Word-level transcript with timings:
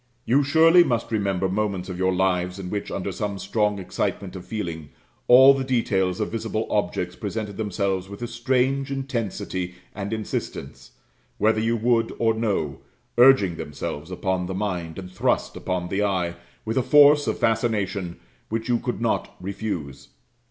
You 0.25 0.41
surely 0.43 0.83
must 0.83 1.11
remember 1.11 1.47
moments 1.47 1.87
of 1.87 1.99
your 1.99 2.11
lives 2.11 2.57
in 2.57 2.71
which, 2.71 2.89
under 2.89 3.11
some 3.11 3.37
strong 3.37 3.77
excitement 3.77 4.35
of 4.35 4.43
feeling, 4.47 4.89
all 5.27 5.53
the 5.53 5.63
details 5.63 6.19
of 6.19 6.31
visible 6.31 6.65
objects 6.71 7.15
presented 7.15 7.55
themselves 7.55 8.09
with 8.09 8.23
a 8.23 8.27
strange 8.27 8.89
intensity 8.91 9.75
and 9.93 10.11
insistance, 10.11 10.93
whether 11.37 11.59
you 11.61 11.77
would 11.77 12.11
or 12.17 12.33
no; 12.33 12.79
urging 13.19 13.57
themselves 13.57 14.09
upon 14.09 14.47
the 14.47 14.55
mind, 14.55 14.97
and 14.97 15.11
thrust 15.11 15.55
upon 15.55 15.89
the 15.89 16.03
eye, 16.03 16.33
with 16.65 16.79
a 16.79 16.81
force 16.81 17.27
of 17.27 17.37
fascination 17.37 18.19
which 18.49 18.67
you 18.67 18.79
could 18.79 19.01
not 19.01 19.35
refuse. 19.39 20.07